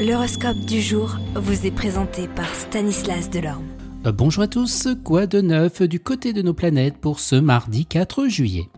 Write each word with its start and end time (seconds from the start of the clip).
L'horoscope 0.00 0.56
du 0.60 0.80
jour 0.80 1.18
vous 1.34 1.66
est 1.66 1.70
présenté 1.70 2.26
par 2.26 2.54
Stanislas 2.54 3.28
Delorme. 3.28 3.66
Euh, 4.06 4.12
bonjour 4.12 4.44
à 4.44 4.46
tous, 4.48 4.88
quoi 5.04 5.26
de 5.26 5.42
neuf 5.42 5.82
du 5.82 6.00
côté 6.00 6.32
de 6.32 6.40
nos 6.40 6.54
planètes 6.54 6.96
pour 6.96 7.20
ce 7.20 7.36
mardi 7.36 7.84
4 7.84 8.26
juillet? 8.26 8.70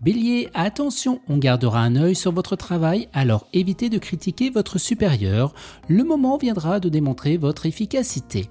Bélier, 0.00 0.48
attention, 0.54 1.20
on 1.28 1.36
gardera 1.36 1.80
un 1.80 1.94
œil 1.96 2.14
sur 2.14 2.32
votre 2.32 2.56
travail, 2.56 3.10
alors 3.12 3.48
évitez 3.52 3.90
de 3.90 3.98
critiquer 3.98 4.48
votre 4.48 4.78
supérieur, 4.78 5.52
le 5.88 6.04
moment 6.04 6.38
viendra 6.38 6.80
de 6.80 6.88
démontrer 6.88 7.36
votre 7.36 7.66
efficacité. 7.66 8.48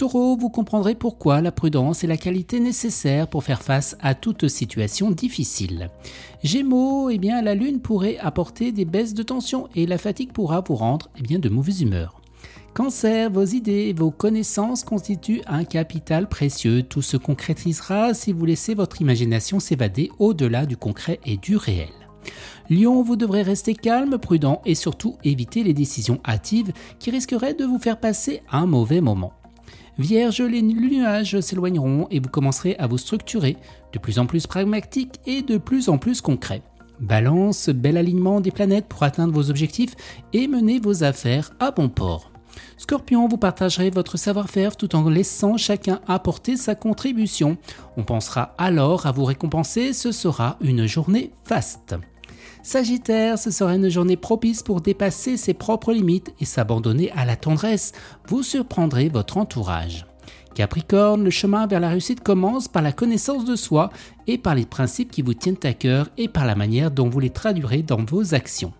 Taureau, 0.00 0.34
vous 0.34 0.48
comprendrez 0.48 0.94
pourquoi 0.94 1.42
la 1.42 1.52
prudence 1.52 2.04
est 2.04 2.06
la 2.06 2.16
qualité 2.16 2.58
nécessaire 2.58 3.28
pour 3.28 3.44
faire 3.44 3.60
face 3.60 3.98
à 4.00 4.14
toute 4.14 4.48
situation 4.48 5.10
difficile. 5.10 5.90
Gémeaux, 6.42 7.10
eh 7.10 7.18
bien, 7.18 7.42
la 7.42 7.54
lune 7.54 7.80
pourrait 7.80 8.16
apporter 8.16 8.72
des 8.72 8.86
baisses 8.86 9.12
de 9.12 9.22
tension 9.22 9.68
et 9.76 9.84
la 9.84 9.98
fatigue 9.98 10.32
pourra 10.32 10.62
vous 10.66 10.74
rendre 10.74 11.10
eh 11.18 11.20
bien, 11.20 11.38
de 11.38 11.50
mauvaise 11.50 11.82
humeur. 11.82 12.22
Cancer, 12.72 13.30
vos 13.30 13.44
idées 13.44 13.92
vos 13.92 14.10
connaissances 14.10 14.84
constituent 14.84 15.42
un 15.46 15.64
capital 15.64 16.30
précieux. 16.30 16.82
Tout 16.82 17.02
se 17.02 17.18
concrétisera 17.18 18.14
si 18.14 18.32
vous 18.32 18.46
laissez 18.46 18.72
votre 18.72 19.02
imagination 19.02 19.60
s'évader 19.60 20.10
au-delà 20.18 20.64
du 20.64 20.78
concret 20.78 21.20
et 21.26 21.36
du 21.36 21.58
réel. 21.58 21.90
Lion, 22.70 23.02
vous 23.02 23.16
devrez 23.16 23.42
rester 23.42 23.74
calme, 23.74 24.16
prudent 24.16 24.62
et 24.64 24.74
surtout 24.74 25.18
éviter 25.24 25.62
les 25.62 25.74
décisions 25.74 26.20
hâtives 26.26 26.72
qui 26.98 27.10
risqueraient 27.10 27.52
de 27.52 27.66
vous 27.66 27.78
faire 27.78 28.00
passer 28.00 28.40
un 28.50 28.64
mauvais 28.64 29.02
moment. 29.02 29.34
Vierge, 30.00 30.40
les 30.40 30.62
nuages 30.62 31.38
s'éloigneront 31.40 32.06
et 32.10 32.20
vous 32.20 32.30
commencerez 32.30 32.74
à 32.78 32.86
vous 32.86 32.96
structurer, 32.96 33.58
de 33.92 33.98
plus 33.98 34.18
en 34.18 34.24
plus 34.24 34.46
pragmatique 34.46 35.20
et 35.26 35.42
de 35.42 35.58
plus 35.58 35.90
en 35.90 35.98
plus 35.98 36.22
concret. 36.22 36.62
Balance, 37.00 37.68
bel 37.68 37.98
alignement 37.98 38.40
des 38.40 38.50
planètes 38.50 38.86
pour 38.86 39.02
atteindre 39.02 39.34
vos 39.34 39.50
objectifs 39.50 39.94
et 40.32 40.48
mener 40.48 40.80
vos 40.80 41.04
affaires 41.04 41.50
à 41.60 41.70
bon 41.70 41.90
port. 41.90 42.32
Scorpion, 42.78 43.28
vous 43.28 43.36
partagerez 43.36 43.90
votre 43.90 44.16
savoir-faire 44.16 44.78
tout 44.78 44.96
en 44.96 45.06
laissant 45.06 45.58
chacun 45.58 46.00
apporter 46.08 46.56
sa 46.56 46.74
contribution. 46.74 47.58
On 47.98 48.02
pensera 48.02 48.54
alors 48.56 49.04
à 49.04 49.12
vous 49.12 49.24
récompenser, 49.24 49.92
ce 49.92 50.12
sera 50.12 50.56
une 50.62 50.86
journée 50.86 51.30
faste. 51.44 51.94
Sagittaire, 52.62 53.38
ce 53.38 53.50
sera 53.50 53.74
une 53.74 53.88
journée 53.88 54.16
propice 54.16 54.62
pour 54.62 54.80
dépasser 54.80 55.36
ses 55.36 55.54
propres 55.54 55.92
limites 55.92 56.32
et 56.40 56.44
s'abandonner 56.44 57.10
à 57.12 57.24
la 57.24 57.36
tendresse. 57.36 57.92
Vous 58.28 58.42
surprendrez 58.42 59.08
votre 59.08 59.36
entourage. 59.36 60.06
Capricorne, 60.54 61.24
le 61.24 61.30
chemin 61.30 61.66
vers 61.66 61.80
la 61.80 61.90
réussite 61.90 62.22
commence 62.22 62.68
par 62.68 62.82
la 62.82 62.92
connaissance 62.92 63.44
de 63.44 63.56
soi 63.56 63.90
et 64.26 64.36
par 64.36 64.54
les 64.54 64.66
principes 64.66 65.10
qui 65.10 65.22
vous 65.22 65.34
tiennent 65.34 65.56
à 65.62 65.72
cœur 65.72 66.08
et 66.18 66.28
par 66.28 66.44
la 66.44 66.54
manière 66.54 66.90
dont 66.90 67.08
vous 67.08 67.20
les 67.20 67.30
traduirez 67.30 67.82
dans 67.82 68.04
vos 68.04 68.34
actions. 68.34 68.72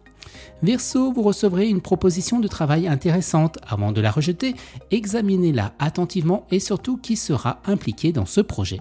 Verseau, 0.63 1.13
vous 1.13 1.23
recevrez 1.23 1.69
une 1.69 1.81
proposition 1.81 2.39
de 2.39 2.49
travail 2.49 2.87
intéressante. 2.87 3.59
Avant 3.67 3.93
de 3.93 4.01
la 4.01 4.11
rejeter, 4.11 4.55
examinez-la 4.91 5.73
attentivement 5.79 6.47
et 6.51 6.61
surtout 6.61 6.99
qui 6.99 7.17
sera 7.17 7.61
impliqué 7.65 8.13
dans 8.13 8.27
ce 8.27 8.41
projet. 8.41 8.81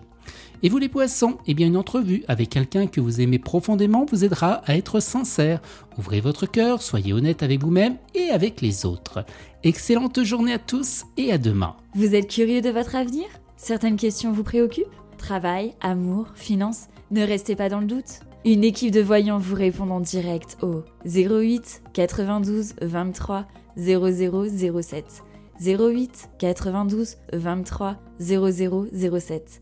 Et 0.61 0.67
vous 0.67 0.77
les 0.77 0.89
poissons, 0.89 1.37
eh 1.47 1.53
bien 1.53 1.67
une 1.67 1.77
entrevue 1.77 2.23
avec 2.27 2.49
quelqu'un 2.49 2.87
que 2.87 2.99
vous 2.99 3.21
aimez 3.21 3.39
profondément 3.39 4.05
vous 4.09 4.25
aidera 4.25 4.61
à 4.65 4.75
être 4.75 4.99
sincère. 4.99 5.61
Ouvrez 5.97 6.19
votre 6.19 6.45
cœur, 6.45 6.81
soyez 6.81 7.13
honnête 7.13 7.43
avec 7.43 7.61
vous-même 7.61 7.95
et 8.13 8.29
avec 8.29 8.59
les 8.59 8.85
autres. 8.85 9.23
Excellente 9.63 10.21
journée 10.23 10.53
à 10.53 10.59
tous 10.59 11.05
et 11.15 11.31
à 11.31 11.37
demain. 11.37 11.77
Vous 11.95 12.13
êtes 12.13 12.29
curieux 12.29 12.59
de 12.61 12.69
votre 12.69 12.95
avenir? 12.95 13.25
Certaines 13.55 13.95
questions 13.95 14.33
vous 14.33 14.43
préoccupent? 14.43 14.87
Travail, 15.17 15.75
amour, 15.79 16.27
finances 16.35 16.87
Ne 17.11 17.23
restez 17.23 17.55
pas 17.55 17.69
dans 17.69 17.79
le 17.79 17.87
doute. 17.87 18.19
Une 18.43 18.65
équipe 18.65 18.91
de 18.91 19.01
voyants 19.01 19.37
vous 19.37 19.55
répond 19.55 19.89
en 19.89 20.01
direct 20.01 20.57
au 20.61 20.83
08 21.05 21.83
92 21.93 22.73
23 22.81 23.47
0007. 23.77 25.23
08 25.61 26.29
92 26.37 27.15
23 27.31 27.97
0007. 28.19 29.61